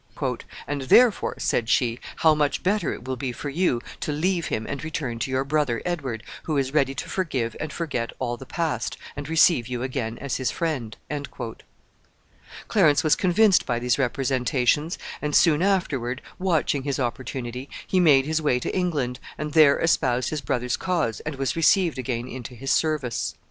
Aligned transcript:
"And 0.67 0.81
therefore," 0.81 1.35
said 1.37 1.69
she, 1.69 1.99
"how 2.15 2.33
much 2.33 2.63
better 2.63 2.91
it 2.91 3.05
will 3.07 3.17
be 3.17 3.31
for 3.31 3.49
you 3.51 3.79
to 3.99 4.11
leave 4.11 4.47
him 4.47 4.65
and 4.65 4.83
return 4.83 5.19
to 5.19 5.29
your 5.29 5.43
brother 5.43 5.79
Edward, 5.85 6.23
who 6.41 6.57
is 6.57 6.73
ready 6.73 6.95
to 6.95 7.07
forgive 7.07 7.55
and 7.59 7.71
forget 7.71 8.11
all 8.17 8.35
the 8.35 8.47
past, 8.47 8.97
and 9.15 9.29
receive 9.29 9.67
you 9.67 9.83
again 9.83 10.17
as 10.17 10.37
his 10.37 10.49
friend." 10.49 10.97
Clarence 12.67 13.03
was 13.03 13.15
convinced 13.15 13.67
by 13.67 13.77
these 13.77 13.99
representations, 13.99 14.97
and 15.21 15.35
soon 15.35 15.61
afterward, 15.61 16.23
watching 16.39 16.81
his 16.81 16.99
opportunity, 16.99 17.69
he 17.85 17.99
made 17.99 18.25
his 18.25 18.41
way 18.41 18.57
to 18.57 18.75
England, 18.75 19.19
and 19.37 19.53
there 19.53 19.77
espoused 19.77 20.31
his 20.31 20.41
brother's 20.41 20.77
cause, 20.77 21.19
and 21.27 21.35
was 21.35 21.55
received 21.55 21.99
again 21.99 22.27
into 22.27 22.55
his 22.55 22.73
service. 22.73 23.35